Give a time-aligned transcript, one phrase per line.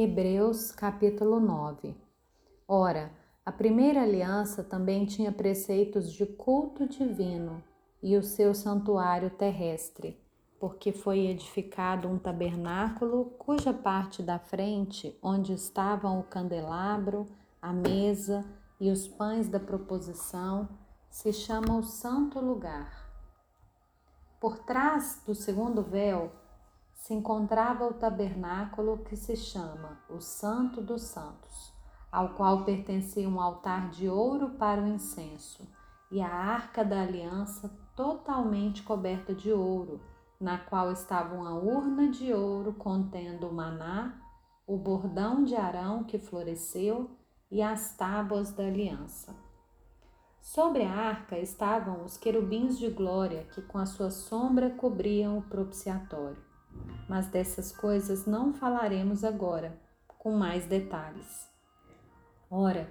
[0.00, 1.92] Hebreus capítulo 9
[2.68, 3.10] Ora,
[3.44, 7.60] a primeira aliança também tinha preceitos de culto divino
[8.00, 10.16] e o seu santuário terrestre,
[10.60, 17.26] porque foi edificado um tabernáculo cuja parte da frente, onde estavam o candelabro,
[17.60, 18.44] a mesa
[18.78, 20.68] e os pães da proposição,
[21.10, 23.10] se chama o Santo Lugar.
[24.38, 26.30] Por trás do segundo véu
[26.98, 31.72] se encontrava o tabernáculo que se chama o Santo dos Santos,
[32.10, 35.66] ao qual pertencia um altar de ouro para o incenso
[36.10, 40.00] e a arca da aliança totalmente coberta de ouro,
[40.40, 44.20] na qual estava uma urna de ouro contendo o maná,
[44.66, 47.10] o bordão de Arão que floresceu
[47.50, 49.34] e as tábuas da aliança.
[50.40, 55.42] Sobre a arca estavam os querubins de glória que com a sua sombra cobriam o
[55.42, 56.47] propiciatório
[57.08, 59.78] mas dessas coisas não falaremos agora,
[60.18, 61.48] com mais detalhes.
[62.50, 62.90] Ora,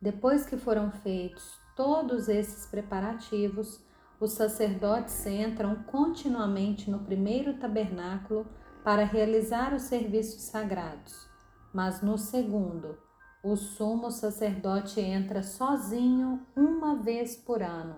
[0.00, 3.80] depois que foram feitos todos esses preparativos,
[4.18, 8.46] os sacerdotes entram continuamente no primeiro tabernáculo
[8.82, 11.28] para realizar os serviços sagrados,
[11.72, 12.98] mas no segundo,
[13.42, 17.96] o sumo sacerdote entra sozinho uma vez por ano,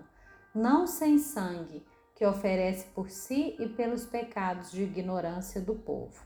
[0.53, 1.85] não sem sangue,
[2.19, 6.21] que oferece por si e pelos pecados de ignorância do povo.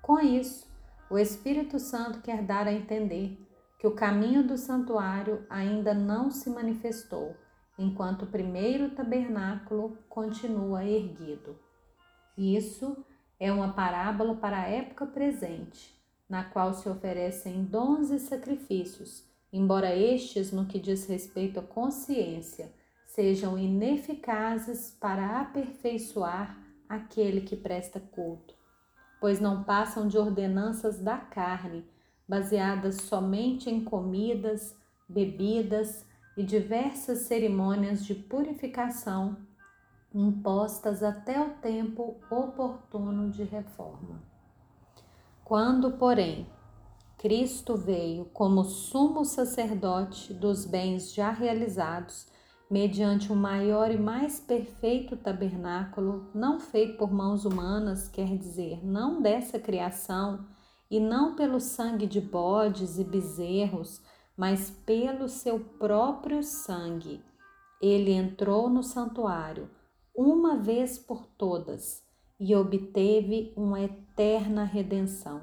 [0.00, 0.66] Com isso,
[1.10, 3.38] o Espírito Santo quer dar a entender
[3.78, 7.36] que o caminho do santuário ainda não se manifestou,
[7.78, 11.58] enquanto o primeiro tabernáculo continua erguido.
[12.34, 13.04] Isso
[13.38, 15.94] é uma parábola para a época presente,
[16.26, 22.72] na qual se oferecem dons e sacrifícios, embora estes, no que diz respeito à consciência,
[23.16, 26.54] sejam ineficazes para aperfeiçoar
[26.86, 28.54] aquele que presta culto,
[29.18, 31.88] pois não passam de ordenanças da carne,
[32.28, 34.76] baseadas somente em comidas,
[35.08, 36.04] bebidas
[36.36, 39.38] e diversas cerimônias de purificação
[40.14, 44.22] impostas até o tempo oportuno de reforma.
[45.42, 46.46] Quando, porém,
[47.16, 52.35] Cristo veio como sumo sacerdote dos bens já realizados,
[52.70, 59.22] mediante o maior e mais perfeito tabernáculo, não feito por mãos humanas, quer dizer, não
[59.22, 60.44] dessa criação,
[60.90, 64.02] e não pelo sangue de bodes e bezerros,
[64.36, 67.22] mas pelo seu próprio sangue.
[67.80, 69.70] Ele entrou no santuário
[70.14, 72.02] uma vez por todas
[72.38, 75.42] e obteve uma eterna redenção.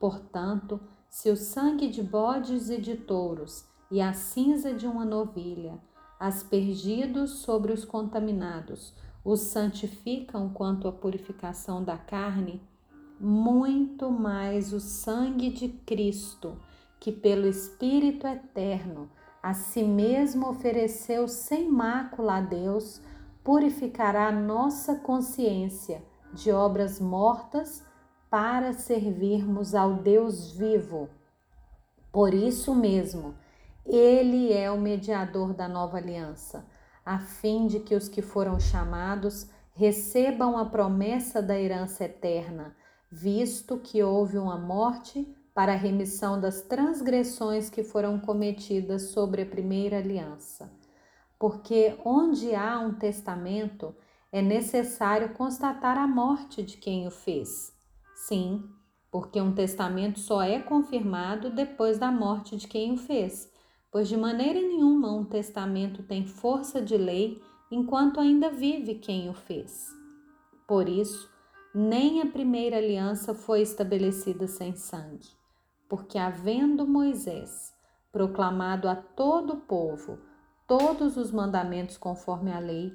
[0.00, 5.80] Portanto, se o sangue de bodes e de touros e a cinza de uma novilha
[6.18, 12.62] aspergidos sobre os contaminados, os santificam quanto à purificação da carne,
[13.20, 16.56] muito mais o sangue de Cristo,
[17.00, 19.10] que pelo Espírito eterno
[19.42, 23.00] a si mesmo ofereceu sem mácula a Deus,
[23.44, 26.02] purificará nossa consciência
[26.32, 27.84] de obras mortas
[28.28, 31.08] para servirmos ao Deus vivo.
[32.12, 33.34] Por isso mesmo,
[33.88, 36.66] ele é o mediador da nova aliança,
[37.04, 42.76] a fim de que os que foram chamados recebam a promessa da herança eterna,
[43.10, 49.46] visto que houve uma morte para a remissão das transgressões que foram cometidas sobre a
[49.46, 50.70] primeira aliança.
[51.38, 53.94] Porque onde há um testamento,
[54.30, 57.72] é necessário constatar a morte de quem o fez.
[58.14, 58.64] Sim,
[59.10, 63.50] porque um testamento só é confirmado depois da morte de quem o fez
[63.90, 69.34] pois de maneira nenhuma um testamento tem força de lei enquanto ainda vive quem o
[69.34, 69.88] fez.
[70.66, 71.30] Por isso,
[71.74, 75.28] nem a primeira aliança foi estabelecida sem sangue,
[75.88, 77.72] porque havendo Moisés
[78.10, 80.18] proclamado a todo o povo
[80.68, 82.92] todos os mandamentos conforme a lei,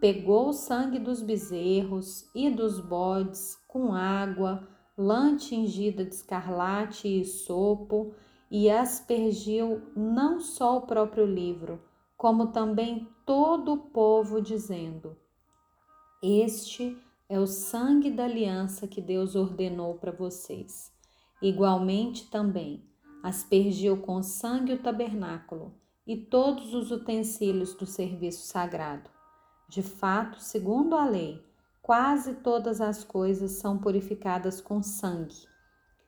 [0.00, 4.66] pegou o sangue dos bezerros e dos bodes com água,
[4.98, 8.12] lã tingida de escarlate e sopo,
[8.50, 11.82] e aspergiu não só o próprio livro,
[12.16, 15.16] como também todo o povo, dizendo:
[16.22, 16.96] Este
[17.28, 20.92] é o sangue da aliança que Deus ordenou para vocês.
[21.42, 22.82] Igualmente também
[23.22, 25.74] aspergiu com sangue o tabernáculo
[26.06, 29.10] e todos os utensílios do serviço sagrado.
[29.68, 31.42] De fato, segundo a lei,
[31.82, 35.53] quase todas as coisas são purificadas com sangue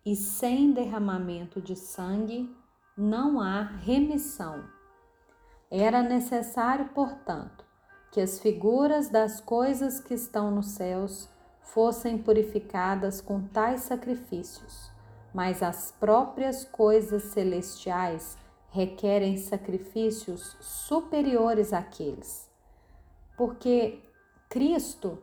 [0.06, 2.48] e sem derramamento de sangue
[2.96, 4.64] não há remissão.
[5.68, 7.64] Era necessário, portanto,
[8.12, 11.28] que as figuras das coisas que estão nos céus
[11.60, 14.92] fossem purificadas com tais sacrifícios,
[15.34, 18.38] mas as próprias coisas celestiais
[18.70, 22.48] requerem sacrifícios superiores àqueles.
[23.36, 24.04] Porque
[24.48, 25.18] Cristo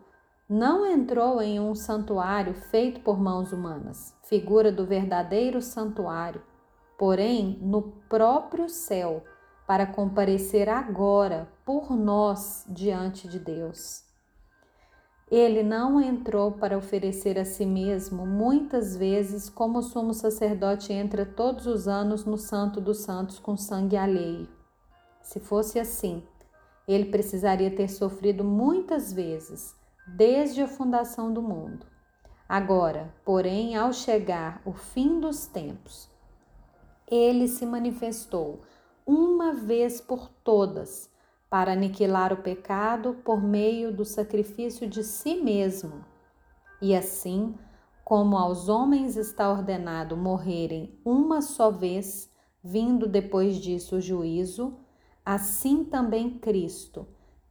[0.53, 6.43] não entrou em um santuário feito por mãos humanas, figura do verdadeiro santuário,
[6.95, 9.23] porém no próprio céu,
[9.65, 14.03] para comparecer agora por nós diante de Deus.
[15.31, 21.25] Ele não entrou para oferecer a si mesmo muitas vezes como o sumo sacerdote entra
[21.25, 24.47] todos os anos no Santo dos Santos com sangue alheio.
[25.19, 26.21] Se fosse assim,
[26.87, 29.75] ele precisaria ter sofrido muitas vezes,
[30.07, 31.85] desde a fundação do mundo.
[32.47, 36.09] Agora, porém, ao chegar o fim dos tempos,
[37.09, 38.61] ele se manifestou
[39.05, 41.11] uma vez por todas
[41.49, 46.03] para aniquilar o pecado por meio do sacrifício de si mesmo.
[46.81, 47.55] E assim,
[48.03, 52.29] como aos homens está ordenado morrerem uma só vez,
[52.63, 54.77] vindo depois disso o juízo,
[55.25, 57.07] assim também Cristo,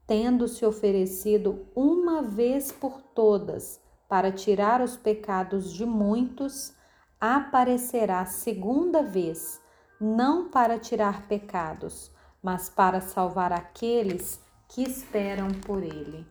[0.07, 6.75] tendo se oferecido uma vez por todas para tirar os pecados de muitos,
[7.21, 9.61] aparecerá segunda vez,
[10.01, 12.11] não para tirar pecados,
[12.43, 16.27] mas para salvar aqueles que esperam por ele.